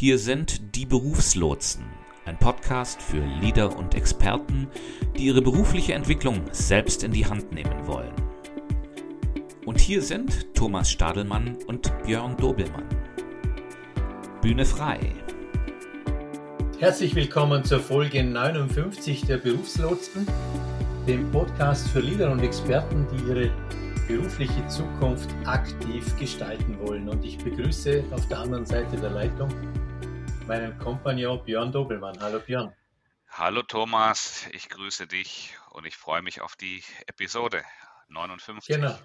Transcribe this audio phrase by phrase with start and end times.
[0.00, 1.82] Hier sind die Berufslotsen,
[2.24, 4.68] ein Podcast für Leader und Experten,
[5.16, 8.12] die ihre berufliche Entwicklung selbst in die Hand nehmen wollen.
[9.66, 12.86] Und hier sind Thomas Stadelmann und Björn Dobelmann.
[14.40, 15.00] Bühne frei.
[16.78, 20.28] Herzlich willkommen zur Folge 59 der Berufslotsen,
[21.08, 23.50] dem Podcast für Leader und Experten, die ihre
[24.06, 27.08] berufliche Zukunft aktiv gestalten wollen.
[27.08, 29.48] Und ich begrüße auf der anderen Seite der Leitung
[30.48, 32.18] meinen Kompagnon Björn Dobelmann.
[32.20, 32.72] Hallo Björn.
[33.28, 37.62] Hallo Thomas, ich grüße dich und ich freue mich auf die Episode
[38.08, 38.74] 59.
[38.74, 38.98] Genau.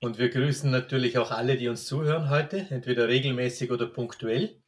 [0.00, 4.60] Und wir grüßen natürlich auch alle, die uns zuhören heute, entweder regelmäßig oder punktuell.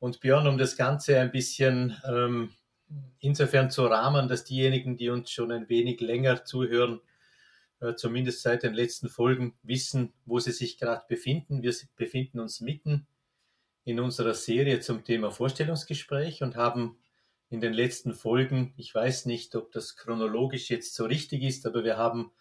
[0.00, 2.52] Und Björn, um das Ganze ein bisschen ähm,
[3.20, 7.00] insofern zu rahmen, dass diejenigen, die uns schon ein wenig länger zuhören,
[7.78, 11.62] äh, zumindest seit den letzten Folgen, wissen, wo sie sich gerade befinden.
[11.62, 13.06] Wir befinden uns mitten
[13.86, 16.98] in unserer Serie zum Thema Vorstellungsgespräch und haben
[17.50, 21.84] in den letzten Folgen, ich weiß nicht, ob das chronologisch jetzt so richtig ist, aber
[21.84, 22.32] wir haben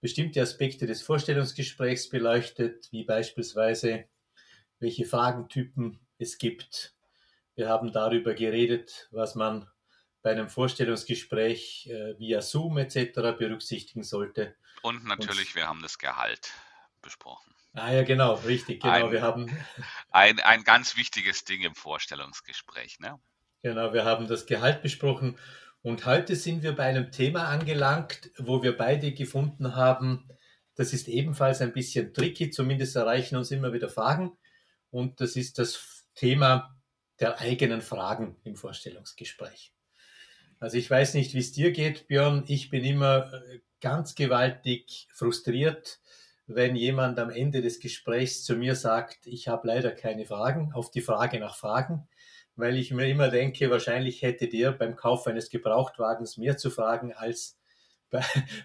[0.00, 4.06] bestimmte Aspekte des Vorstellungsgesprächs beleuchtet, wie beispielsweise,
[4.80, 6.96] welche Fragentypen es gibt.
[7.54, 9.70] Wir haben darüber geredet, was man
[10.22, 13.38] bei einem Vorstellungsgespräch äh, via Zoom etc.
[13.38, 14.56] berücksichtigen sollte.
[14.82, 16.50] Und natürlich, Und, wir haben das Gehalt
[17.00, 17.54] besprochen.
[17.72, 19.06] Ah ja, genau, richtig, genau.
[19.06, 19.48] Ein, wir haben
[20.10, 22.98] ein, ein ganz wichtiges Ding im Vorstellungsgespräch.
[22.98, 23.18] Ne?
[23.62, 25.38] Genau, wir haben das Gehalt besprochen.
[25.82, 30.28] Und heute sind wir bei einem Thema angelangt, wo wir beide gefunden haben,
[30.74, 34.36] das ist ebenfalls ein bisschen tricky, zumindest erreichen uns immer wieder Fragen.
[34.90, 36.76] Und das ist das Thema
[37.20, 39.72] der eigenen Fragen im Vorstellungsgespräch.
[40.58, 42.44] Also ich weiß nicht, wie es dir geht, Björn.
[42.46, 46.00] Ich bin immer äh, ganz gewaltig frustriert,
[46.54, 50.90] wenn jemand am Ende des Gesprächs zu mir sagt, ich habe leider keine Fragen, auf
[50.90, 52.08] die Frage nach Fragen,
[52.56, 57.12] weil ich mir immer denke, wahrscheinlich hätte der beim Kauf eines Gebrauchtwagens mehr zu fragen
[57.12, 57.56] als
[58.10, 58.24] bei,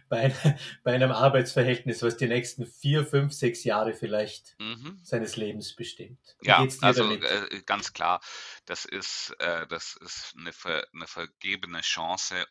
[0.09, 4.99] bei, bei einem Arbeitsverhältnis, was die nächsten vier, fünf, sechs Jahre vielleicht mhm.
[5.03, 6.19] seines Lebens bestimmt.
[6.41, 8.21] Wie ja, also äh, ganz klar,
[8.65, 12.43] das ist, äh, das ist eine, ver, eine vergebene Chance,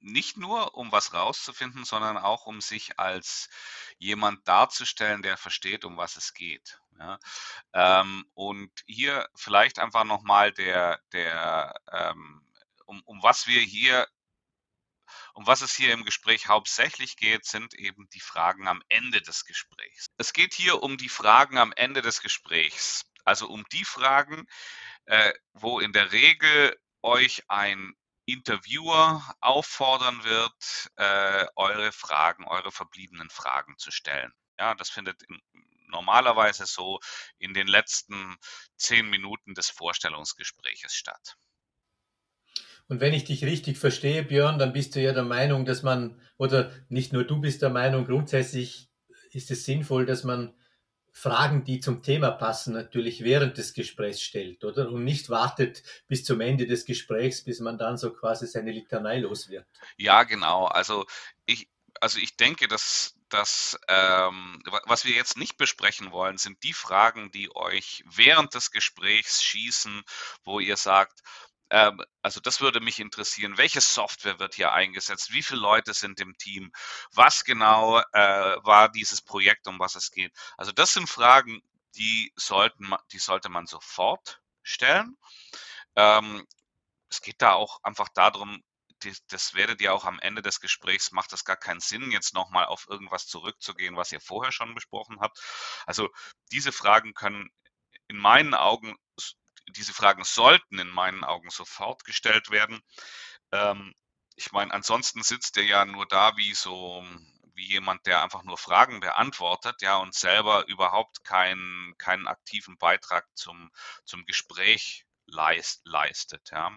[0.00, 3.48] nicht nur um was rauszufinden, sondern auch um sich als
[3.98, 6.80] jemand darzustellen, der versteht, um was es geht.
[6.98, 7.18] Ja?
[7.72, 12.44] Ähm, und hier vielleicht einfach nochmal der, der ähm,
[12.86, 14.06] um, um was wir hier
[15.32, 19.44] um was es hier im Gespräch hauptsächlich geht, sind eben die Fragen am Ende des
[19.44, 20.06] Gesprächs.
[20.18, 24.46] Es geht hier um die Fragen am Ende des Gesprächs, also um die Fragen,
[25.04, 27.94] äh, wo in der Regel euch ein
[28.28, 34.32] Interviewer auffordern wird, äh, eure Fragen, eure verbliebenen Fragen zu stellen.
[34.58, 35.40] Ja, das findet in,
[35.86, 37.00] normalerweise so
[37.38, 38.36] in den letzten
[38.76, 41.36] zehn Minuten des Vorstellungsgespräches statt.
[42.86, 46.20] Und wenn ich dich richtig verstehe, Björn, dann bist du ja der Meinung, dass man,
[46.36, 48.90] oder nicht nur du bist der Meinung, grundsätzlich
[49.30, 50.54] ist es sinnvoll, dass man
[51.18, 54.88] Fragen, die zum Thema passen, natürlich während des Gesprächs stellt, oder?
[54.88, 59.18] Und nicht wartet bis zum Ende des Gesprächs, bis man dann so quasi seine Litanei
[59.18, 59.66] los wird.
[59.96, 60.66] Ja, genau.
[60.66, 61.06] Also
[61.44, 61.68] ich,
[62.00, 67.32] also ich denke, dass das, ähm, was wir jetzt nicht besprechen wollen, sind die Fragen,
[67.32, 70.02] die euch während des Gesprächs schießen,
[70.44, 71.20] wo ihr sagt,
[71.70, 73.58] also das würde mich interessieren.
[73.58, 75.32] Welche Software wird hier eingesetzt?
[75.32, 76.72] Wie viele Leute sind im Team?
[77.12, 80.32] Was genau äh, war dieses Projekt, um was es geht?
[80.56, 81.60] Also das sind Fragen,
[81.96, 85.16] die sollten, die sollte man sofort stellen.
[85.96, 86.46] Ähm,
[87.10, 88.62] es geht da auch einfach darum,
[89.28, 92.66] das werdet ihr auch am Ende des Gesprächs, macht es gar keinen Sinn, jetzt nochmal
[92.66, 95.40] auf irgendwas zurückzugehen, was ihr vorher schon besprochen habt.
[95.86, 96.08] Also
[96.50, 97.48] diese Fragen können
[98.08, 98.96] in meinen Augen
[99.70, 102.80] diese Fragen sollten in meinen Augen sofort gestellt werden.
[103.52, 103.94] Ähm,
[104.36, 107.04] ich meine, ansonsten sitzt er ja nur da wie so
[107.58, 113.26] wie jemand, der einfach nur Fragen beantwortet, ja, und selber überhaupt keinen, keinen aktiven Beitrag
[113.34, 113.70] zum,
[114.04, 116.74] zum Gespräch leist, leistet, ja.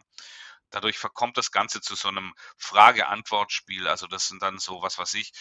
[0.71, 3.88] Dadurch verkommt das Ganze zu so einem Frage-Antwort-Spiel.
[3.88, 5.33] Also das sind dann so, was weiß ich,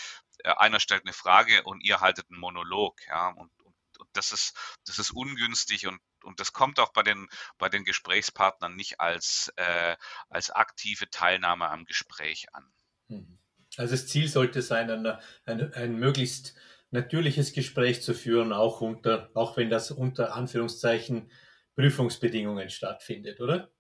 [0.45, 3.29] äh, einer stellt eine Frage und ihr haltet einen Monolog, ja.
[3.29, 7.29] Und, und, und das ist, das ist ungünstig und und das kommt auch bei den,
[7.59, 9.97] bei den Gesprächspartnern nicht als, äh,
[10.29, 12.73] als aktive Teilnahme am Gespräch an.
[13.09, 13.39] Mhm.
[13.77, 16.55] Also das Ziel sollte sein, ein, ein, ein möglichst
[16.91, 21.31] natürliches Gespräch zu führen, auch unter, auch wenn das unter Anführungszeichen
[21.77, 23.71] Prüfungsbedingungen stattfindet, oder?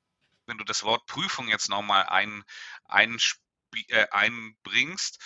[0.46, 2.44] Wenn du das Wort Prüfung jetzt nochmal ein,
[2.84, 3.18] ein,
[3.88, 5.20] äh, einbringst,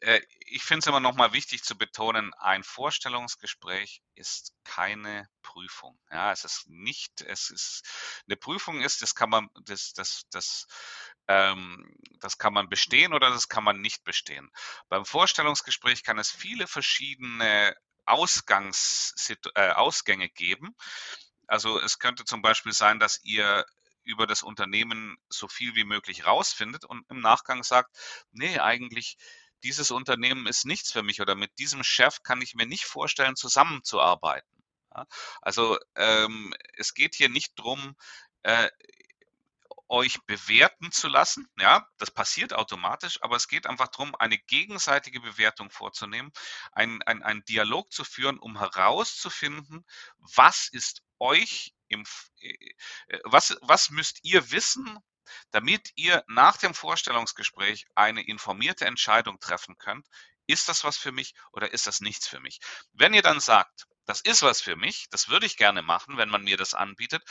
[0.00, 5.98] ich finde es immer noch mal wichtig zu betonen, ein Vorstellungsgespräch ist keine Prüfung.
[6.10, 7.82] Ja, es ist nicht, es ist
[8.26, 10.66] eine Prüfung ist, das kann man, das, das, das,
[11.28, 14.50] ähm, das kann man bestehen oder das kann man nicht bestehen.
[14.88, 19.14] Beim Vorstellungsgespräch kann es viele verschiedene Ausgangs,
[19.54, 20.76] äh, Ausgänge geben.
[21.46, 23.64] Also es könnte zum Beispiel sein, dass ihr
[24.04, 27.96] über das Unternehmen so viel wie möglich rausfindet und im Nachgang sagt,
[28.30, 29.16] nee, eigentlich
[29.66, 33.34] dieses Unternehmen ist nichts für mich oder mit diesem Chef kann ich mir nicht vorstellen,
[33.34, 34.62] zusammenzuarbeiten.
[35.42, 37.96] Also ähm, es geht hier nicht drum,
[38.44, 38.70] äh,
[39.88, 41.48] euch bewerten zu lassen.
[41.58, 46.32] Ja, das passiert automatisch, aber es geht einfach darum, eine gegenseitige Bewertung vorzunehmen,
[46.70, 49.84] einen ein Dialog zu führen, um herauszufinden,
[50.18, 52.04] was ist euch im,
[52.40, 52.54] äh,
[53.08, 54.98] äh, was, was müsst ihr wissen,
[55.50, 60.06] damit ihr nach dem Vorstellungsgespräch eine informierte Entscheidung treffen könnt,
[60.46, 62.60] ist das was für mich oder ist das nichts für mich?
[62.92, 66.28] Wenn ihr dann sagt, das ist was für mich, das würde ich gerne machen, wenn
[66.28, 67.22] man mir das anbietet,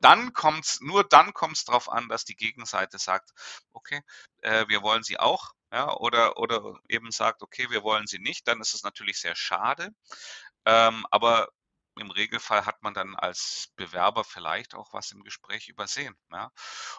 [0.00, 3.30] dann kommt's, nur dann kommt es darauf an, dass die Gegenseite sagt,
[3.72, 4.00] okay,
[4.40, 8.48] äh, wir wollen sie auch, ja, oder, oder eben sagt, okay, wir wollen sie nicht,
[8.48, 9.90] dann ist es natürlich sehr schade.
[10.64, 11.48] Ähm, aber
[11.96, 16.16] im Regelfall hat man dann als Bewerber vielleicht auch was im Gespräch übersehen.
[16.30, 16.50] Ja?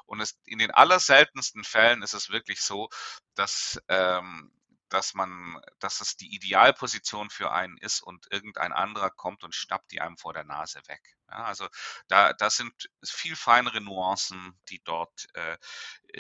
[0.05, 2.89] Und es, in den allerseltensten Fällen ist es wirklich so,
[3.35, 4.51] dass, ähm,
[4.89, 9.91] dass man, dass es die Idealposition für einen ist und irgendein anderer kommt und schnappt
[9.91, 11.01] die einem vor der Nase weg.
[11.29, 11.67] Ja, also
[12.07, 15.57] da, das sind viel feinere Nuancen, die dort, äh,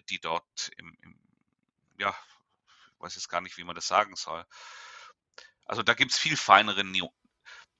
[0.09, 1.19] die dort im, im
[1.99, 2.09] ja,
[2.95, 4.43] ich weiß jetzt gar nicht, wie man das sagen soll.
[5.65, 6.83] Also da gibt es viel feinere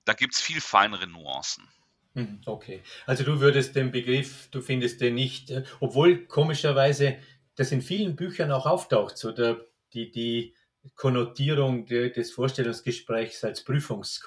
[0.04, 1.68] da gibt es viel feinere Nuancen.
[2.14, 7.18] Hm, okay, also du würdest den Begriff, du findest den nicht, äh, obwohl komischerweise
[7.56, 10.54] das in vielen Büchern auch auftaucht, so der, die, die
[10.96, 14.22] Konnotierung des Vorstellungsgesprächs als, Prüfungs,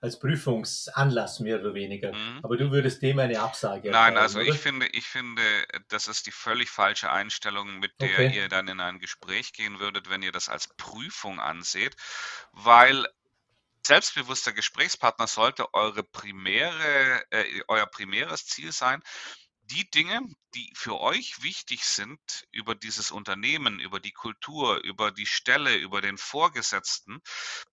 [0.00, 2.12] als Prüfungsanlass mehr oder weniger.
[2.12, 2.40] Mhm.
[2.42, 4.48] Aber du würdest dem eine Absage Nein, also oder?
[4.48, 5.42] ich finde, ich finde,
[5.88, 8.36] das ist die völlig falsche Einstellung, mit der okay.
[8.36, 11.96] ihr dann in ein Gespräch gehen würdet, wenn ihr das als Prüfung anseht,
[12.52, 13.06] weil
[13.86, 19.02] selbstbewusster Gesprächspartner sollte eure primäre, äh, euer primäres Ziel sein,
[19.64, 20.20] die Dinge,
[20.54, 22.20] die für euch wichtig sind
[22.50, 27.20] über dieses Unternehmen, über die Kultur, über die Stelle, über den Vorgesetzten,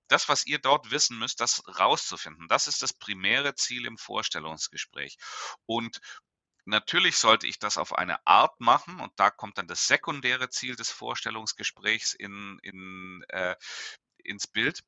[0.08, 2.48] das, was ihr dort wissen müsst, das rauszufinden.
[2.48, 5.18] Das ist das primäre Ziel im Vorstellungsgespräch.
[5.66, 6.00] Und
[6.66, 10.76] Natürlich sollte ich das auf eine Art machen und da kommt dann das sekundäre Ziel
[10.76, 13.56] des Vorstellungsgesprächs in, in, äh,
[14.24, 14.84] ins Bild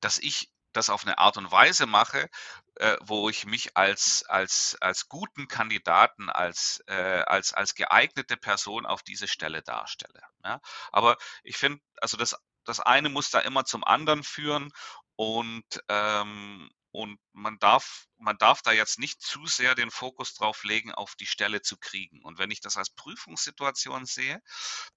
[0.00, 2.28] dass ich das auf eine Art und Weise mache,
[2.76, 8.86] äh, wo ich mich als, als, als guten Kandidaten, als, äh, als, als geeignete Person
[8.86, 10.22] auf diese Stelle darstelle.
[10.44, 10.60] Ja?
[10.90, 14.72] Aber ich finde, also das, das eine muss da immer zum anderen führen
[15.16, 20.62] und, ähm, und man darf, man darf da jetzt nicht zu sehr den Fokus drauf
[20.64, 22.22] legen, auf die Stelle zu kriegen.
[22.22, 24.42] Und wenn ich das als Prüfungssituation sehe,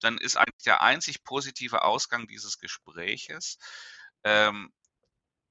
[0.00, 3.58] dann ist eigentlich der einzig positive Ausgang dieses Gespräches,
[4.24, 4.72] ähm,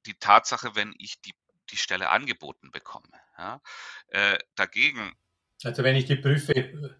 [0.06, 1.34] die Tatsache, wenn ich die,
[1.72, 3.08] die Stelle angeboten bekomme.
[3.38, 3.62] Ja?
[4.08, 5.14] Äh, dagegen.
[5.64, 6.98] Also wenn ich die Prüfe,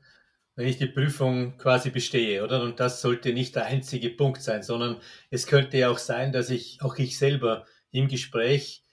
[0.56, 2.62] wenn ich die Prüfung quasi bestehe, oder?
[2.62, 6.50] Und das sollte nicht der einzige Punkt sein, sondern es könnte ja auch sein, dass
[6.50, 8.84] ich, auch ich selber im Gespräch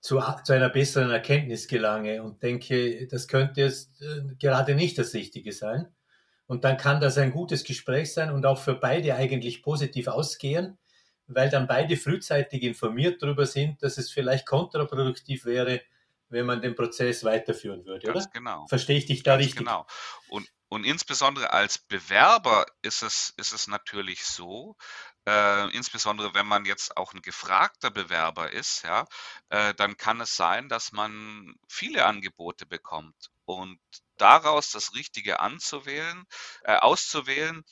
[0.00, 5.14] zu, zu einer besseren Erkenntnis gelange und denke, das könnte jetzt äh, gerade nicht das
[5.14, 5.86] Richtige sein.
[6.46, 10.76] Und dann kann das ein gutes Gespräch sein und auch für beide eigentlich positiv ausgehen
[11.26, 15.82] weil dann beide frühzeitig informiert darüber sind, dass es vielleicht kontraproduktiv wäre,
[16.28, 18.32] wenn man den Prozess weiterführen würde, Ganz oder?
[18.32, 18.66] genau.
[18.66, 19.58] Verstehe ich dich da Ganz richtig?
[19.58, 19.86] Genau.
[20.28, 24.76] Und, und insbesondere als Bewerber ist es, ist es natürlich so,
[25.26, 29.04] äh, insbesondere wenn man jetzt auch ein gefragter Bewerber ist, ja,
[29.50, 33.78] äh, dann kann es sein, dass man viele Angebote bekommt und
[34.16, 36.24] daraus das Richtige anzuwählen,
[36.64, 37.62] äh, auszuwählen,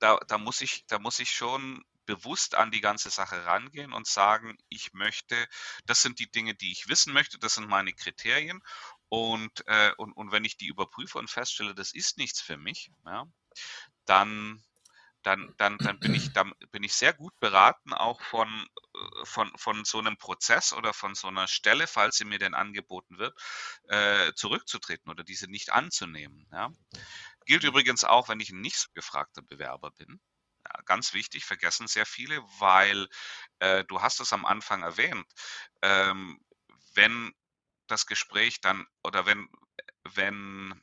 [0.00, 4.06] da, da muss ich, da muss ich schon bewusst an die ganze Sache rangehen und
[4.06, 5.36] sagen, ich möchte,
[5.84, 8.62] das sind die Dinge, die ich wissen möchte, das sind meine Kriterien.
[9.10, 12.90] Und, äh, und, und wenn ich die überprüfe und feststelle, das ist nichts für mich,
[13.04, 13.26] ja,
[14.06, 14.62] dann,
[15.22, 18.48] dann, dann, dann, bin ich, dann bin ich sehr gut beraten, auch von,
[18.94, 22.54] äh, von, von so einem Prozess oder von so einer Stelle, falls sie mir denn
[22.54, 23.38] angeboten wird,
[23.88, 26.48] äh, zurückzutreten oder diese nicht anzunehmen.
[26.52, 26.70] Ja.
[27.44, 30.20] Gilt übrigens auch, wenn ich ein nicht so gefragter Bewerber bin
[30.84, 33.08] ganz wichtig, vergessen sehr viele, weil
[33.60, 35.26] äh, du hast es am Anfang erwähnt,
[35.82, 36.40] ähm,
[36.94, 37.32] wenn
[37.86, 39.48] das Gespräch dann oder wenn,
[40.04, 40.82] wenn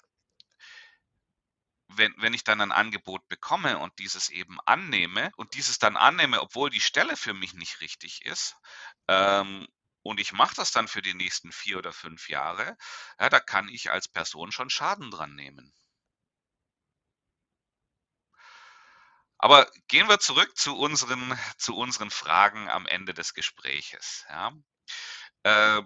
[1.88, 6.42] wenn, wenn ich dann ein Angebot bekomme und dieses eben annehme und dieses dann annehme,
[6.42, 8.56] obwohl die Stelle für mich nicht richtig ist,
[9.08, 9.68] ähm,
[10.02, 12.78] und ich mache das dann für die nächsten vier oder fünf Jahre,
[13.20, 15.74] ja, da kann ich als Person schon Schaden dran nehmen.
[19.46, 24.26] Aber gehen wir zurück zu unseren, zu unseren Fragen am Ende des Gespräches.
[24.28, 24.54] Ja.
[25.44, 25.84] Äh,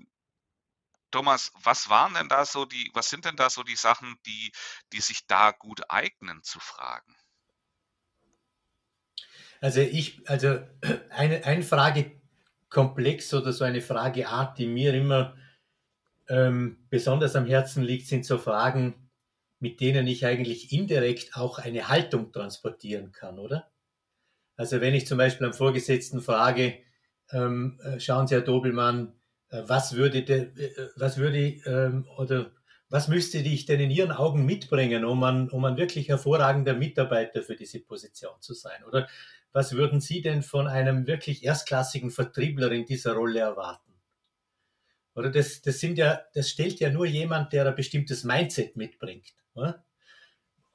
[1.11, 4.53] Thomas, was waren denn da so die, was sind denn da so die Sachen, die,
[4.93, 7.13] die sich da gut eignen zu fragen?
[9.59, 10.65] Also ich, also
[11.09, 15.37] eine, ein Fragekomplex oder so eine Frageart, die mir immer
[16.29, 19.08] ähm, besonders am Herzen liegt, sind so Fragen,
[19.59, 23.69] mit denen ich eigentlich indirekt auch eine Haltung transportieren kann, oder?
[24.55, 26.79] Also wenn ich zum Beispiel am Vorgesetzten frage,
[27.31, 29.13] ähm, äh, schauen Sie, Herr Dobelmann,
[29.49, 32.51] äh, was würde, de, äh, was würde ähm, oder
[32.89, 37.43] was müsste ich denn in Ihren Augen mitbringen, um ein, um ein wirklich hervorragender Mitarbeiter
[37.43, 38.83] für diese Position zu sein?
[38.83, 39.07] Oder
[39.51, 43.93] was würden Sie denn von einem wirklich erstklassigen Vertriebler in dieser Rolle erwarten?
[45.15, 49.33] Oder das, das sind ja, das stellt ja nur jemand, der ein bestimmtes Mindset mitbringt.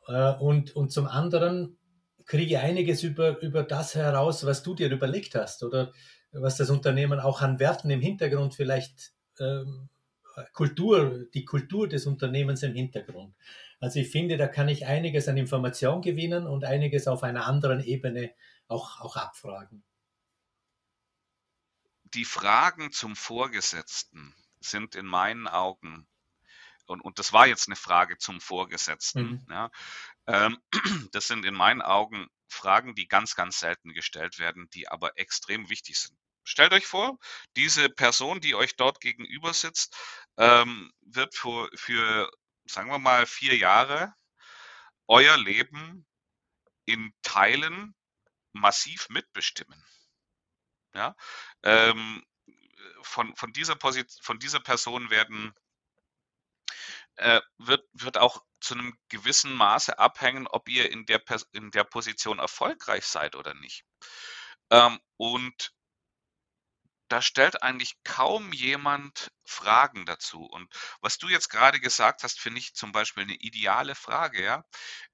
[0.07, 1.79] Äh, und, und zum anderen
[2.27, 5.93] kriege ich einiges über, über das heraus, was du dir überlegt hast oder
[6.33, 9.89] was das Unternehmen auch an Werten im Hintergrund vielleicht ähm,
[10.53, 13.37] Kultur, die Kultur des Unternehmens im Hintergrund.
[13.81, 17.81] Also ich finde, da kann ich einiges an Information gewinnen und einiges auf einer anderen
[17.81, 18.33] Ebene
[18.67, 19.85] auch, auch abfragen.
[22.15, 26.07] Die Fragen zum Vorgesetzten sind in meinen Augen,
[26.87, 29.47] und, und das war jetzt eine Frage zum Vorgesetzten, mhm.
[29.51, 29.71] ja,
[30.27, 30.59] ähm,
[31.13, 35.69] das sind in meinen Augen Fragen, die ganz, ganz selten gestellt werden, die aber extrem
[35.69, 36.17] wichtig sind.
[36.45, 37.19] Stellt euch vor,
[37.57, 39.97] diese Person, die euch dort gegenüber sitzt,
[40.37, 42.31] ähm, wird für, für,
[42.67, 44.15] sagen wir mal, vier Jahre
[45.07, 46.07] euer Leben
[46.85, 47.95] in Teilen
[48.53, 49.83] massiv mitbestimmen.
[50.95, 51.17] Ja?
[51.63, 52.25] Ähm,
[53.03, 55.55] von, von, dieser von dieser Person werden,
[57.17, 61.85] äh, wird, wird auch zu einem gewissen Maße abhängen, ob ihr in der, in der
[61.85, 63.85] Position erfolgreich seid oder nicht.
[64.71, 65.73] Ähm, und
[67.09, 70.45] da stellt eigentlich kaum jemand Fragen dazu.
[70.45, 74.65] Und was du jetzt gerade gesagt hast, finde ich zum Beispiel eine ideale Frage, ja.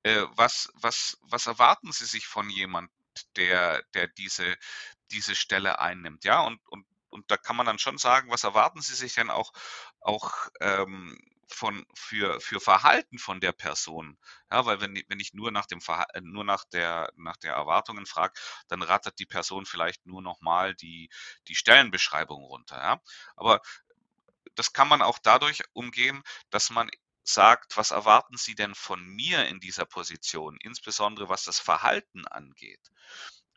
[0.02, 2.90] Äh, was, was, was erwarten Sie sich von jemand,
[3.37, 4.57] der, der diese,
[5.11, 6.40] diese Stelle einnimmt, ja?
[6.40, 9.52] Und, und, und da kann man dann schon sagen, was erwarten Sie sich denn auch,
[10.00, 11.19] auch ähm,
[11.54, 14.19] von, für, für Verhalten von der Person.
[14.50, 17.54] Ja, weil wenn, wenn ich nur nach dem Verhalten, äh, nur nach der, nach der
[17.54, 18.35] Erwartungen frage,
[18.69, 21.11] dann rattert die Person vielleicht nur nochmal die,
[21.49, 22.76] die Stellenbeschreibung runter.
[22.76, 23.02] Ja.
[23.37, 23.61] Aber
[24.54, 26.90] das kann man auch dadurch umgehen, dass man
[27.23, 32.90] sagt, was erwarten Sie denn von mir in dieser Position, insbesondere was das Verhalten angeht.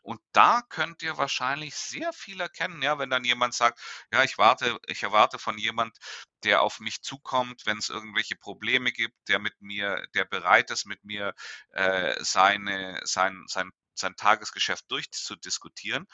[0.04, 3.80] Und da könnt ihr wahrscheinlich sehr viel erkennen, ja, wenn dann jemand sagt,
[4.12, 5.96] ja, ich warte, ich erwarte von jemand,
[6.44, 10.84] der auf mich zukommt, wenn es irgendwelche Probleme gibt, der mit mir, der bereit ist,
[10.84, 11.34] mit mir
[11.70, 16.06] äh, seine, sein, sein, sein Tagesgeschäft durchzudiskutieren,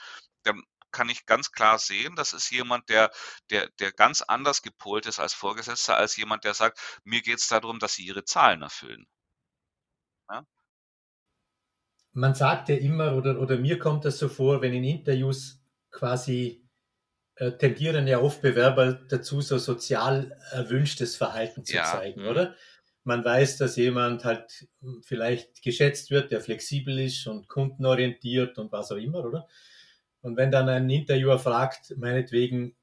[0.45, 3.11] dann kann ich ganz klar sehen, das ist jemand, der,
[3.51, 7.49] der, der ganz anders gepolt ist als Vorgesetzter, als jemand, der sagt, mir geht es
[7.49, 9.07] darum, dass sie ihre Zahlen erfüllen.
[10.31, 10.45] Ja?
[12.13, 16.67] Man sagt ja immer, oder, oder mir kommt das so vor, wenn in Interviews quasi
[17.37, 21.85] äh, tendieren ja oft Bewerber dazu, so sozial erwünschtes Verhalten zu ja.
[21.85, 22.55] zeigen, oder?
[23.03, 24.69] Man weiß, dass jemand halt
[25.03, 29.49] vielleicht geschätzt wird, der flexibel ist und kundenorientiert und was auch immer, oder?
[30.21, 32.77] Und wenn dann ein Interviewer fragt, meinetwegen,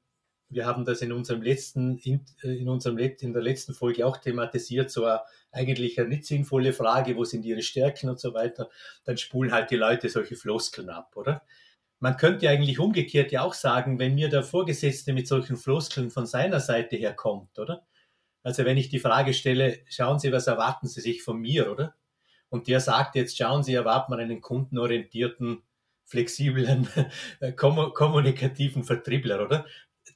[0.48, 4.16] wir haben das in unserem letzten, in, äh, in unserem, in der letzten Folge auch
[4.16, 5.20] thematisiert, so eine,
[5.50, 8.70] eigentlich eine nicht sinnvolle Frage, wo sind ihre Stärken und so weiter,
[9.04, 11.42] dann spulen halt die Leute solche Floskeln ab, oder?
[12.00, 16.26] Man könnte eigentlich umgekehrt ja auch sagen, wenn mir der Vorgesetzte mit solchen Floskeln von
[16.26, 17.86] seiner Seite her kommt, oder?
[18.42, 21.96] Also wenn ich die Frage stelle, schauen Sie, was erwarten Sie sich von mir, oder?
[22.50, 25.62] Und der sagt jetzt, schauen Sie, erwarten wir einen kundenorientierten,
[26.04, 26.88] flexiblen,
[27.56, 29.66] kommunikativen Vertriebler, oder?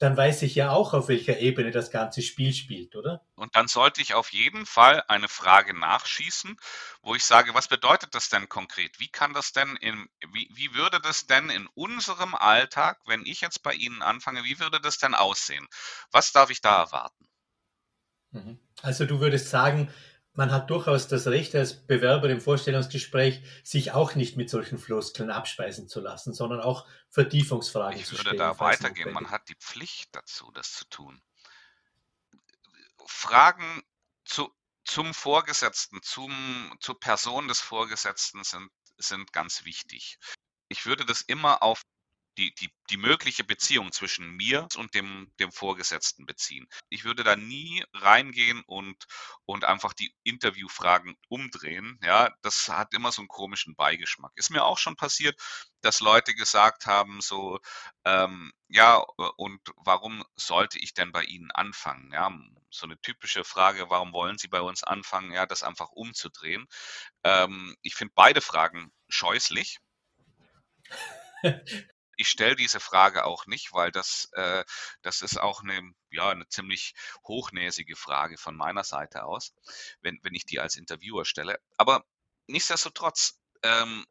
[0.03, 3.25] Dann weiß ich ja auch, auf welcher Ebene das ganze Spiel spielt, oder?
[3.37, 6.57] Und dann sollte ich auf jeden Fall eine Frage nachschießen,
[7.03, 8.99] wo ich sage, was bedeutet das denn konkret?
[8.99, 13.41] Wie kann das denn in, wie, wie würde das denn in unserem Alltag, wenn ich
[13.41, 15.69] jetzt bei Ihnen anfange, wie würde das denn aussehen?
[16.11, 17.29] Was darf ich da erwarten?
[18.33, 18.59] Mhm.
[18.83, 19.93] Also du würdest sagen,
[20.35, 25.31] man hat durchaus das Recht als Bewerber im Vorstellungsgespräch, sich auch nicht mit solchen Floskeln
[25.31, 28.37] abspeisen zu lassen, sondern auch Vertiefungsfragen ich zu stellen.
[28.37, 29.13] Ich würde da weitergehen.
[29.13, 31.23] Man hat die Pflicht dazu, das zu tun.
[33.07, 33.83] Fragen
[34.25, 34.51] zu,
[34.85, 40.19] zum Vorgesetzten, zum, zur Person des Vorgesetzten sind, sind ganz wichtig.
[40.69, 41.83] Ich würde das immer auf
[42.39, 46.67] die, die, die mögliche Beziehung zwischen mir und dem, dem Vorgesetzten beziehen.
[46.89, 49.05] Ich würde da nie reingehen und,
[49.45, 51.99] und einfach die Interviewfragen umdrehen.
[52.03, 54.33] Ja, das hat immer so einen komischen Beigeschmack.
[54.37, 55.41] Ist mir auch schon passiert,
[55.83, 57.59] dass Leute gesagt haben, so,
[58.05, 58.97] ähm, ja,
[59.37, 62.13] und warum sollte ich denn bei Ihnen anfangen?
[62.13, 62.31] Ja,
[62.71, 65.33] so eine typische Frage, warum wollen Sie bei uns anfangen?
[65.33, 66.67] Ja, das einfach umzudrehen.
[67.25, 69.79] Ähm, ich finde beide Fragen scheußlich.
[72.17, 74.65] ich stelle diese Frage auch nicht, weil das, äh,
[75.03, 76.95] das ist auch eine, ja, eine ziemlich
[77.27, 79.55] hochnäsige Frage von meiner Seite aus,
[80.01, 81.59] wenn, wenn ich die als Interviewer stelle.
[81.77, 82.05] Aber
[82.47, 84.07] nichtsdestotrotz, ähm,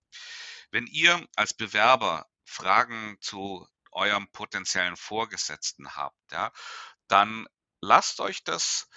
[0.72, 6.51] wenn ihr als Bewerber Fragen zu eurem potenziellen Vorgesetzten habt, ja,
[7.08, 7.48] dann
[7.81, 8.88] lasst euch das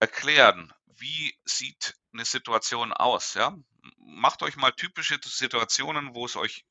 [0.00, 0.72] erklären.
[0.86, 3.34] Wie sieht eine Situation aus?
[3.34, 3.56] Ja?
[3.96, 6.64] Macht euch mal typische Situationen, wo es euch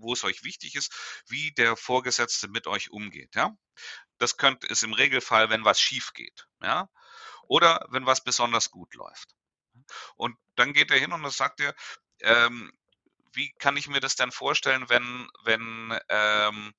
[0.00, 0.92] wo es euch wichtig ist,
[1.26, 3.34] wie der Vorgesetzte mit euch umgeht.
[3.34, 3.56] Ja?
[4.18, 6.46] Das könnte es im Regelfall, wenn was schief geht.
[6.62, 6.88] Ja?
[7.48, 9.34] Oder wenn was besonders gut läuft.
[10.16, 11.74] Und dann geht er hin und dann sagt er,
[12.20, 12.72] ähm,
[13.32, 16.74] wie kann ich mir das denn vorstellen, wenn, wenn ähm,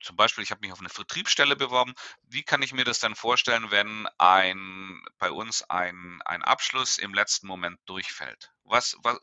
[0.00, 1.94] zum Beispiel, ich habe mich auf eine Vertriebsstelle beworben.
[2.22, 7.14] Wie kann ich mir das denn vorstellen, wenn ein bei uns ein, ein Abschluss im
[7.14, 8.52] letzten Moment durchfällt?
[8.64, 9.18] Was, was,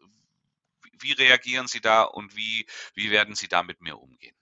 [1.00, 4.36] wie reagieren Sie da und wie, wie werden Sie da mit mir umgehen?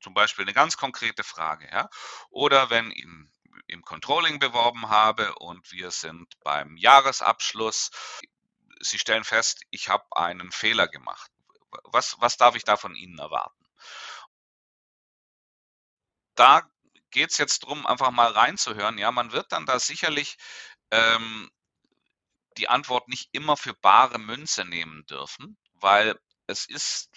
[0.00, 1.68] Zum Beispiel eine ganz konkrete Frage.
[1.70, 1.88] Ja?
[2.30, 3.06] Oder wenn ich
[3.66, 7.90] im Controlling beworben habe und wir sind beim Jahresabschluss,
[8.80, 11.30] Sie stellen fest, ich habe einen Fehler gemacht.
[11.84, 13.66] Was, was darf ich da von Ihnen erwarten?
[16.34, 16.70] Da
[17.10, 18.98] geht es jetzt darum, einfach mal reinzuhören.
[18.98, 20.36] Ja, man wird dann da sicherlich
[20.90, 21.50] ähm,
[22.58, 27.10] die Antwort nicht immer für bare Münze nehmen dürfen, weil es ist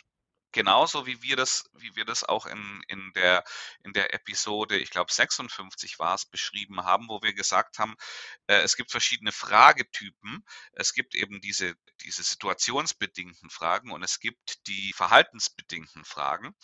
[0.51, 3.43] genauso wie wir das, wie wir das auch in, in, der,
[3.83, 7.95] in der Episode, ich glaube 56 war es, beschrieben haben, wo wir gesagt haben,
[8.47, 10.43] äh, es gibt verschiedene Fragetypen.
[10.73, 16.55] Es gibt eben diese, diese situationsbedingten Fragen und es gibt die verhaltensbedingten Fragen.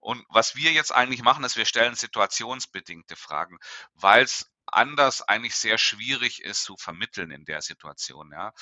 [0.00, 3.58] Und was wir jetzt eigentlich machen, ist, wir stellen situationsbedingte Fragen,
[3.94, 8.52] weil es anders eigentlich sehr schwierig ist zu vermitteln in der Situation, ja.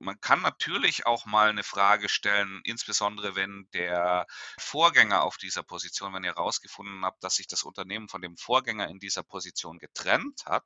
[0.00, 4.26] Man kann natürlich auch mal eine Frage stellen, insbesondere wenn der
[4.58, 8.88] Vorgänger auf dieser Position, wenn ihr herausgefunden habt, dass sich das Unternehmen von dem Vorgänger
[8.88, 10.64] in dieser Position getrennt hat,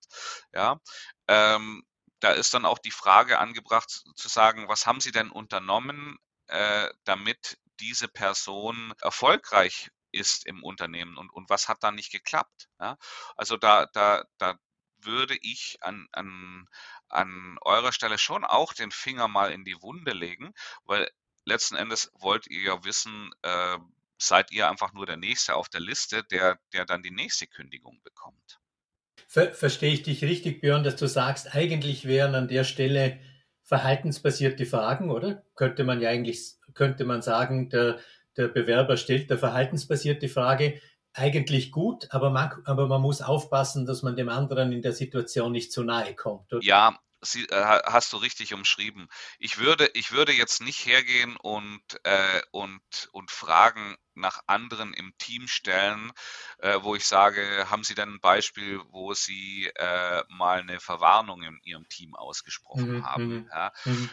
[0.53, 0.81] ja,
[1.29, 1.85] ähm,
[2.21, 6.89] da ist dann auch die Frage angebracht zu sagen, was haben Sie denn unternommen, äh,
[7.05, 12.69] damit diese Person erfolgreich ist im Unternehmen und, und was hat da nicht geklappt?
[12.81, 12.97] Ja?
[13.37, 14.59] Also da, da, da
[15.01, 16.69] würde ich an, an,
[17.09, 20.53] an eurer Stelle schon auch den Finger mal in die Wunde legen,
[20.85, 21.09] weil
[21.45, 23.79] letzten Endes wollt ihr ja wissen, äh,
[24.19, 28.01] seid ihr einfach nur der Nächste auf der Liste, der, der dann die nächste Kündigung
[28.03, 28.61] bekommt.
[29.27, 33.21] Ver verstehe ich dich richtig, Björn, dass du sagst, eigentlich wären an der Stelle
[33.63, 35.45] verhaltensbasierte Fragen, oder?
[35.55, 37.99] Könnte man ja eigentlich, könnte man sagen, der,
[38.37, 40.81] der Bewerber stellt eine verhaltensbasierte Frage,
[41.19, 45.53] eigentlich gut, aber man, aber man muss aufpassen, dass man dem anderen in der Situation
[45.53, 46.53] nicht zu nahe kommt.
[46.53, 46.63] Oder?
[46.63, 49.09] Ja, Sie, äh, hast du richtig umschrieben.
[49.41, 55.13] Ich würde, ich würde jetzt nicht hergehen und, äh, und, und Fragen nach anderen im
[55.19, 56.13] Team stellen,
[56.59, 61.43] äh, wo ich sage, haben Sie denn ein Beispiel, wo Sie äh, mal eine Verwarnung
[61.43, 63.29] in Ihrem Team ausgesprochen mhm, haben?
[63.29, 63.73] Mhm, ja?
[63.85, 64.11] Mhm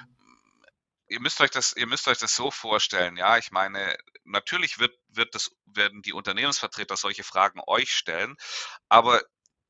[1.07, 3.37] ihr müsst euch das, ihr müsst euch das so vorstellen, ja.
[3.37, 8.35] Ich meine, natürlich wird, wird das, werden die Unternehmensvertreter solche Fragen euch stellen,
[8.89, 9.21] aber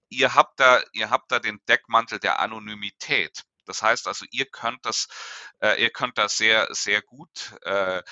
[0.10, 3.44] ihr habt da, ihr habt da den Deckmantel der Anonymität.
[3.66, 5.08] Das heißt also, ihr könnt das,
[5.60, 8.04] äh, ihr könnt das sehr, sehr gut äh,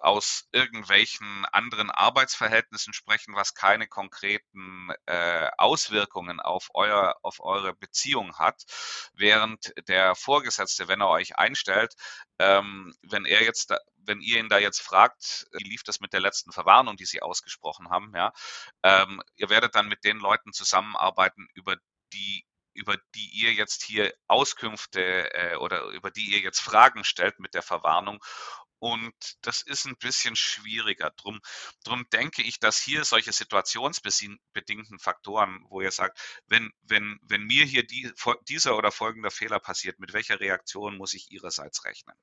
[0.00, 8.38] aus irgendwelchen anderen Arbeitsverhältnissen sprechen, was keine konkreten äh, Auswirkungen auf, euer, auf eure Beziehung
[8.38, 8.62] hat,
[9.14, 11.94] während der Vorgesetzte, wenn er euch einstellt,
[12.38, 16.12] ähm, wenn er jetzt, da, wenn ihr ihn da jetzt fragt, wie lief das mit
[16.12, 18.32] der letzten Verwarnung, die Sie ausgesprochen haben, ja,
[18.82, 21.76] ähm, ihr werdet dann mit den Leuten zusammenarbeiten, über
[22.12, 27.40] die über die ihr jetzt hier Auskünfte äh, oder über die ihr jetzt Fragen stellt
[27.40, 28.24] mit der Verwarnung
[28.80, 31.12] und das ist ein bisschen schwieriger.
[31.16, 31.40] Drum,
[31.84, 37.64] drum denke ich, dass hier solche situationsbedingten Faktoren, wo ihr sagt, wenn, wenn, wenn mir
[37.64, 38.10] hier die,
[38.48, 42.16] dieser oder folgender Fehler passiert, mit welcher Reaktion muss ich ihrerseits rechnen?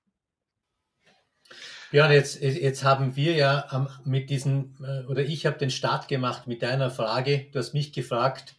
[1.91, 6.47] Björn, jetzt, jetzt haben wir ja mit diesen, äh, oder ich habe den Start gemacht
[6.47, 7.47] mit deiner Frage.
[7.51, 8.55] Du hast mich gefragt,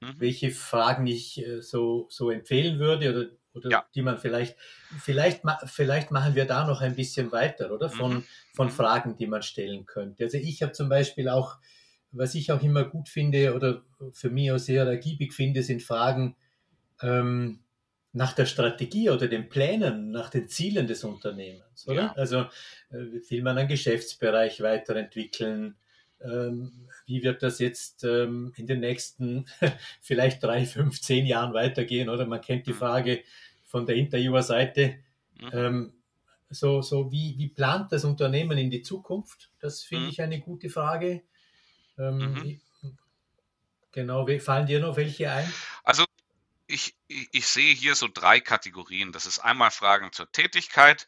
[0.00, 0.14] mhm.
[0.18, 3.86] welche Fragen ich äh, so, so empfehlen würde oder oder ja.
[3.94, 4.56] die man vielleicht,
[5.00, 7.88] vielleicht, vielleicht machen wir da noch ein bisschen weiter, oder?
[7.90, 8.24] Von, mhm.
[8.54, 8.72] von mhm.
[8.72, 10.24] Fragen, die man stellen könnte.
[10.24, 11.58] Also ich habe zum Beispiel auch,
[12.10, 16.36] was ich auch immer gut finde oder für mich auch sehr ergiebig finde, sind Fragen
[17.02, 17.60] ähm,
[18.12, 22.02] nach der Strategie oder den Plänen, nach den Zielen des Unternehmens, oder?
[22.02, 22.12] Ja.
[22.16, 22.40] Also
[22.90, 25.76] äh, will man einen Geschäftsbereich weiterentwickeln?
[26.20, 29.46] Ähm, wie wird das jetzt ähm, in den nächsten
[30.00, 32.08] vielleicht drei, fünf, zehn Jahren weitergehen?
[32.08, 32.78] Oder man kennt die mhm.
[32.78, 33.20] Frage
[33.68, 34.98] von der Interviewerseite.
[35.38, 35.50] Mhm.
[35.52, 35.92] Ähm,
[36.50, 39.50] so, so wie, wie plant das Unternehmen in die Zukunft?
[39.60, 40.10] Das finde mhm.
[40.10, 41.22] ich eine gute Frage.
[41.98, 42.60] Ähm, mhm.
[43.92, 45.52] Genau, fallen dir noch welche ein?
[45.84, 46.04] Also
[46.66, 49.12] ich, ich, sehe hier so drei Kategorien.
[49.12, 51.06] Das ist einmal Fragen zur Tätigkeit,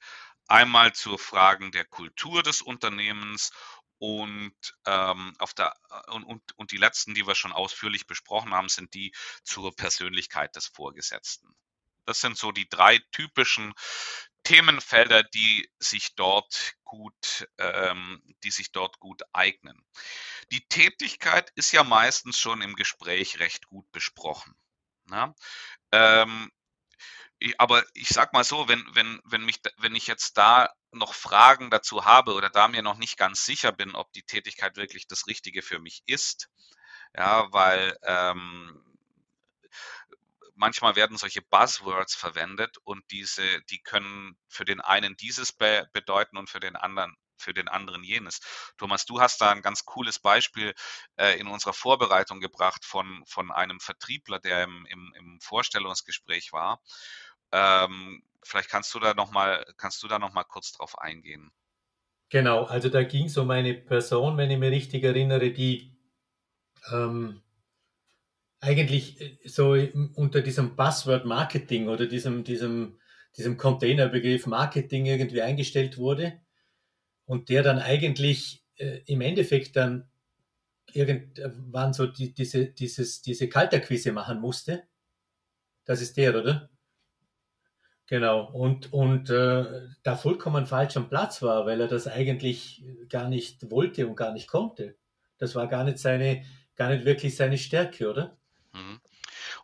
[0.49, 3.53] einmal zu Fragen der Kultur des Unternehmens
[3.99, 4.55] und,
[4.87, 5.77] ähm, auf der,
[6.09, 9.13] und, und, und die letzten, die wir schon ausführlich besprochen haben, sind die
[9.45, 11.55] zur Persönlichkeit des Vorgesetzten.
[12.07, 13.75] Das sind so die drei typischen
[14.43, 19.85] Themenfelder, die sich dort gut, ähm, die sich dort gut eignen.
[20.51, 24.55] Die Tätigkeit ist ja meistens schon im Gespräch recht gut besprochen.
[25.05, 25.35] Na?
[25.93, 26.51] Ähm,
[27.59, 31.71] aber ich sag mal so, wenn, wenn, wenn, mich, wenn ich jetzt da noch Fragen
[31.71, 35.27] dazu habe oder da mir noch nicht ganz sicher bin, ob die Tätigkeit wirklich das
[35.27, 36.49] Richtige für mich ist,
[37.17, 38.85] ja, weil ähm,
[40.61, 46.37] manchmal werden solche Buzzwords verwendet und diese, die können für den einen dieses be bedeuten
[46.37, 48.41] und für den anderen für den anderen jenes.
[48.77, 50.75] Thomas, du hast da ein ganz cooles Beispiel
[51.17, 56.83] äh, in unserer Vorbereitung gebracht von, von einem Vertriebler, der im, im, im Vorstellungsgespräch war.
[57.51, 61.51] Ähm, vielleicht kannst du da noch mal, kannst du da noch mal kurz drauf eingehen.
[62.29, 65.97] Genau, also da ging es um eine Person, wenn ich mich richtig erinnere, die
[66.93, 67.43] ähm,
[68.61, 69.77] eigentlich äh, so
[70.15, 72.99] unter diesem Buzzword Marketing oder diesem, diesem,
[73.37, 76.41] diesem Containerbegriff Marketing irgendwie eingestellt wurde
[77.25, 80.09] und der dann eigentlich äh, im Endeffekt dann
[80.93, 84.85] irgendwann so die, diese, dieses, diese Kalterquise machen musste.
[85.85, 86.71] Das ist der, oder?
[88.07, 93.29] Genau, und, und äh, da vollkommen falsch am Platz war, weil er das eigentlich gar
[93.29, 94.97] nicht wollte und gar nicht konnte.
[95.39, 96.45] Das war gar nicht seine,
[96.75, 98.40] gar nicht wirklich seine Stärke, oder?
[98.73, 99.01] Mhm.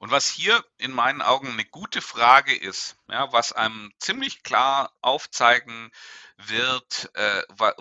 [0.01, 4.92] Und was hier in meinen Augen eine gute Frage ist, ja, was einem ziemlich klar
[5.01, 5.90] aufzeigen
[6.37, 7.75] wird, äh, wa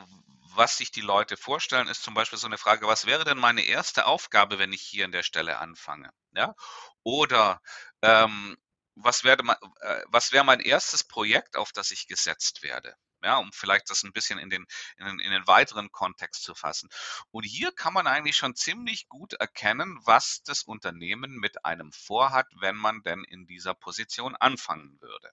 [0.57, 3.63] was sich die Leute vorstellen, ist zum Beispiel so eine Frage, was wäre denn meine
[3.63, 6.11] erste Aufgabe, wenn ich hier an der Stelle anfange?
[6.33, 6.55] Ja?
[7.03, 7.61] Oder
[8.01, 8.55] ähm,
[8.95, 9.37] was wäre
[9.81, 12.95] äh, was wäre mein erstes Projekt, auf das ich gesetzt werde?
[13.25, 16.53] Ja, um vielleicht das ein bisschen in den, in den, in den weiteren Kontext zu
[16.53, 16.89] fassen.
[17.31, 22.45] Und hier kann man eigentlich schon ziemlich gut erkennen, was das Unternehmen mit einem vorhat,
[22.59, 25.31] wenn man denn in dieser Position anfangen würde.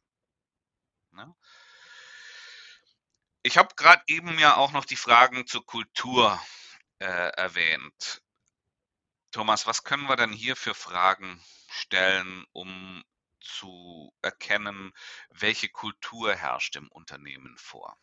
[1.11, 1.35] Ne?
[3.43, 6.41] Ich habe gerade eben ja auch noch die Fragen zur Kultur
[6.99, 8.23] äh, erwähnt.
[9.33, 13.05] Thomas, was können wir denn hier für Fragen stellen, um
[13.41, 14.02] zu
[14.53, 14.93] erkennen,
[15.31, 17.97] welche Kultur herrscht im Unternehmen vor?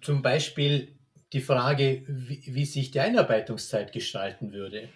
[0.00, 0.98] Zum Beispiel
[1.32, 4.88] die Frage, wie, wie sich die Einarbeitungszeit gestalten würde.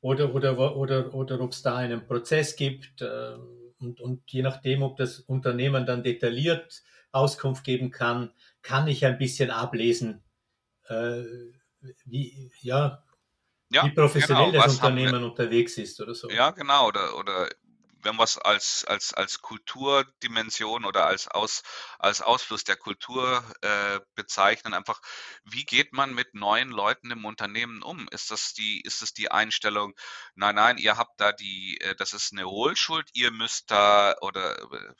[0.00, 3.36] Oder, oder, oder, oder ob es da einen Prozess gibt äh,
[3.78, 9.18] und, und je nachdem, ob das Unternehmen dann detailliert Auskunft geben kann, kann ich ein
[9.18, 10.22] bisschen ablesen,
[10.88, 11.22] äh,
[12.04, 13.04] wie, ja,
[13.70, 14.64] ja, wie professionell genau.
[14.64, 16.30] das Unternehmen unterwegs ist oder so.
[16.30, 16.88] Ja, genau.
[16.88, 17.48] Oder, oder
[18.02, 21.62] wenn wir es als, als, als Kulturdimension oder als, Aus,
[21.98, 25.00] als Ausfluss der Kultur äh, bezeichnen, einfach,
[25.44, 28.08] wie geht man mit neuen Leuten im Unternehmen um?
[28.10, 29.94] Ist das die, ist das die Einstellung,
[30.34, 34.58] nein, nein, ihr habt da die, äh, das ist eine Hohlschuld, ihr müsst da oder
[34.60, 34.94] äh,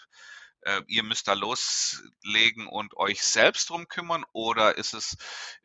[0.63, 5.17] äh, ihr müsst da loslegen und euch selbst drum kümmern oder ist es,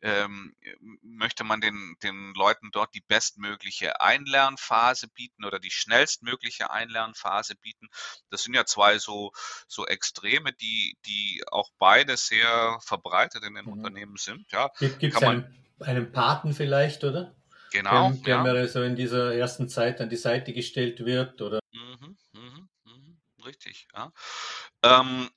[0.02, 0.54] ähm,
[1.02, 7.88] möchte man den, den Leuten dort die bestmögliche Einlernphase bieten oder die schnellstmögliche Einlernphase bieten?
[8.30, 9.32] Das sind ja zwei so,
[9.66, 13.72] so Extreme, die, die auch beide sehr verbreitet in den mhm.
[13.72, 14.50] Unternehmen sind.
[14.52, 17.34] Ja, Gibt es einen, einen Paten vielleicht, oder?
[17.70, 18.10] Genau.
[18.10, 18.42] Der, der ja.
[18.42, 21.60] mir so in dieser ersten Zeit an die Seite gestellt wird, oder?
[23.48, 24.12] Richtig, ja.
[24.82, 25.30] Ähm,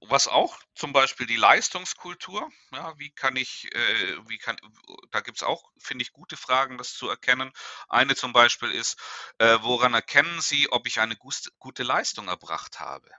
[0.00, 4.56] was auch zum Beispiel die Leistungskultur, ja, wie kann ich, äh, wie kann,
[5.10, 7.52] da gibt es auch, finde ich, gute Fragen, das zu erkennen.
[7.88, 8.98] Eine zum Beispiel ist,
[9.38, 11.16] äh, woran erkennen Sie, ob ich eine
[11.58, 13.10] gute Leistung erbracht habe?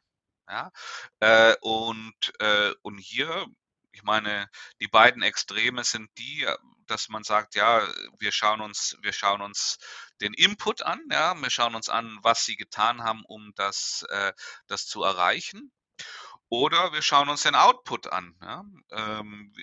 [0.49, 0.71] Ja,
[1.19, 3.45] äh, und, äh, und hier,
[3.91, 4.49] ich meine,
[4.81, 6.47] die beiden Extreme sind die,
[6.89, 7.87] dass man sagt, ja,
[8.19, 9.77] wir schauen uns, wir schauen uns
[10.21, 14.33] den Input an, ja, wir schauen uns an, was sie getan haben, um das, äh,
[14.67, 15.71] das zu erreichen.
[16.49, 18.35] Oder wir schauen uns den Output an.
[18.41, 18.63] Ja.
[18.91, 19.53] Ähm,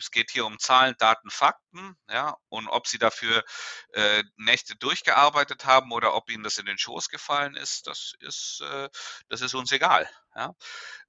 [0.00, 3.44] es geht hier um Zahlen, Daten, Fakten, ja, und ob sie dafür
[3.92, 8.62] äh, Nächte durchgearbeitet haben oder ob ihnen das in den Schoß gefallen ist, das ist,
[8.62, 8.88] äh,
[9.28, 10.08] das ist uns egal.
[10.34, 10.54] Ja.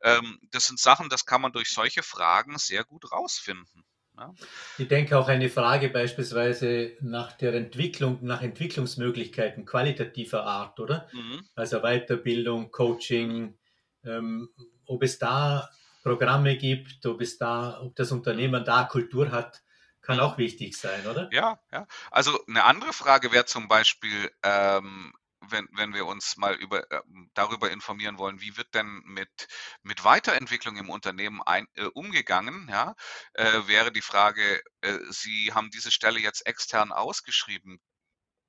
[0.01, 3.85] Ähm, das sind Sachen, das kann man durch solche Fragen sehr gut rausfinden.
[4.17, 4.34] Ja.
[4.78, 11.08] Ich denke auch eine Frage beispielsweise nach der Entwicklung, nach Entwicklungsmöglichkeiten qualitativer Art, oder?
[11.13, 11.45] Mhm.
[11.56, 13.58] Also Weiterbildung, Coaching,
[14.04, 14.50] ähm,
[14.86, 15.69] ob es da
[16.04, 19.63] Programme gibt, ob es da, ob das Unternehmen da Kultur hat,
[20.02, 21.30] kann auch wichtig sein, oder?
[21.32, 21.88] Ja, ja.
[22.10, 27.01] Also eine andere Frage wäre zum Beispiel, ähm, wenn, wenn wir uns mal über, äh,
[27.34, 29.47] darüber informieren wollen, wie wird denn mit,
[29.84, 32.95] mit Weiterentwicklung im Unternehmen ein, äh, umgegangen, ja,
[33.34, 37.80] äh, wäre die Frage, äh, Sie haben diese Stelle jetzt extern ausgeschrieben.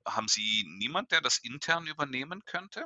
[0.07, 2.85] Haben Sie niemand, der das intern übernehmen könnte?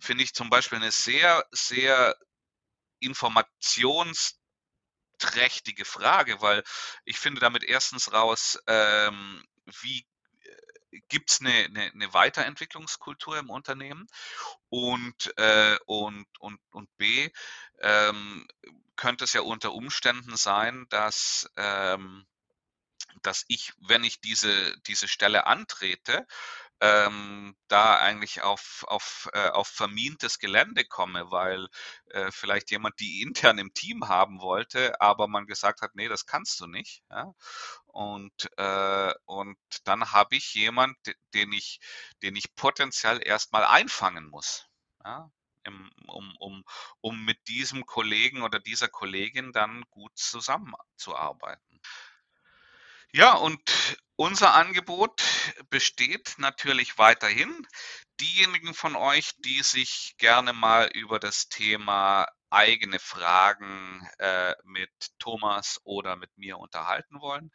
[0.00, 2.16] Finde ich zum Beispiel eine sehr, sehr
[3.00, 6.62] informationsträchtige Frage, weil
[7.04, 9.44] ich finde damit erstens raus, ähm,
[9.82, 10.06] wie
[11.08, 14.06] gibt es eine, eine, eine, Weiterentwicklungskultur im Unternehmen?
[14.68, 17.30] Und, äh, und, und, und B,
[17.80, 18.46] ähm,
[18.96, 22.26] könnte es ja unter Umständen sein, dass, ähm,
[23.22, 26.26] dass ich, wenn ich diese, diese Stelle antrete,
[26.80, 31.68] ähm, da eigentlich auf, auf, äh, auf vermintes Gelände komme, weil
[32.10, 36.26] äh, vielleicht jemand die intern im Team haben wollte, aber man gesagt hat, nee, das
[36.26, 37.02] kannst du nicht.
[37.10, 37.32] Ja?
[37.86, 40.96] Und, äh, und dann habe ich jemand,
[41.34, 41.80] den ich,
[42.22, 44.66] den ich potenziell erstmal einfangen muss.
[45.04, 45.30] Ja?
[45.64, 46.64] Im, um, um,
[47.00, 51.80] um mit diesem Kollegen oder dieser Kollegin dann gut zusammenzuarbeiten.
[53.16, 55.22] Ja, und unser Angebot
[55.70, 57.66] besteht natürlich weiterhin.
[58.20, 65.80] Diejenigen von euch, die sich gerne mal über das Thema eigene Fragen äh, mit Thomas
[65.84, 67.50] oder mit mir unterhalten wollen,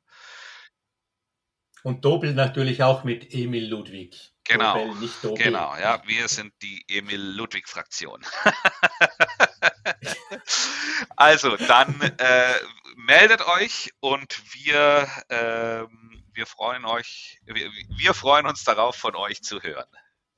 [1.83, 4.33] Und Dobel natürlich auch mit Emil Ludwig.
[4.45, 5.45] Genau, Dobel, nicht Dobel.
[5.45, 8.25] genau, ja, wir sind die Emil Ludwig Fraktion.
[11.17, 12.55] also, dann äh,
[12.97, 15.87] meldet euch und wir, äh,
[16.35, 19.89] wir freuen euch, wir, wir freuen uns darauf, von euch zu hören.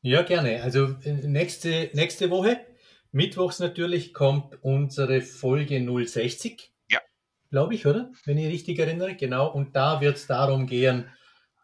[0.00, 0.62] Ja, gerne.
[0.62, 2.64] Also äh, nächste, nächste Woche,
[3.12, 6.73] Mittwochs natürlich, kommt unsere Folge 060
[7.54, 8.10] glaube ich, oder?
[8.24, 9.14] Wenn ich richtig erinnere.
[9.14, 9.46] Genau.
[9.46, 11.08] Und da wird es darum gehen,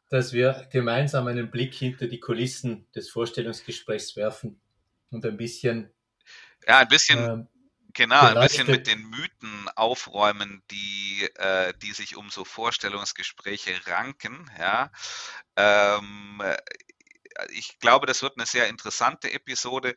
[0.09, 4.61] dass wir gemeinsam einen Blick hinter die Kulissen des Vorstellungsgesprächs werfen
[5.11, 5.91] und ein bisschen.
[6.67, 7.19] Ja, ein bisschen.
[7.19, 7.49] Ähm,
[7.93, 14.49] Genau, ein bisschen mit den Mythen aufräumen, die, äh, die sich um so Vorstellungsgespräche ranken.
[14.61, 14.93] Ja.
[15.57, 16.41] Ähm,
[17.51, 19.95] ich glaube, das wird eine sehr interessante Episode,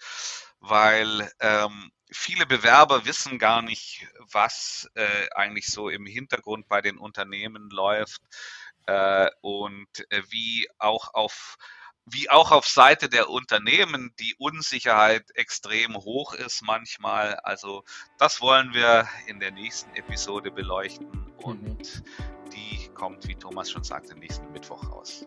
[0.60, 6.98] weil ähm, viele Bewerber wissen gar nicht, was äh, eigentlich so im Hintergrund bei den
[6.98, 8.22] Unternehmen läuft
[8.88, 11.58] äh, und äh, wie auch auf
[12.06, 17.36] wie auch auf Seite der Unternehmen die Unsicherheit extrem hoch ist manchmal.
[17.36, 17.84] Also
[18.18, 22.50] das wollen wir in der nächsten Episode beleuchten und mhm.
[22.52, 25.26] die kommt, wie Thomas schon sagte, nächsten Mittwoch raus.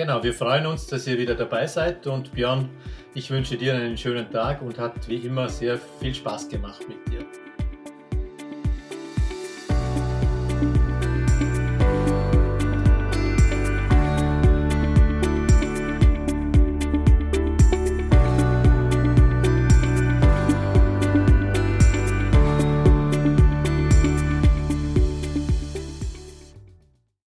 [0.00, 2.70] Genau, wir freuen uns, dass ihr wieder dabei seid und Björn,
[3.12, 7.06] ich wünsche dir einen schönen Tag und hat wie immer sehr viel Spaß gemacht mit
[7.12, 7.49] dir.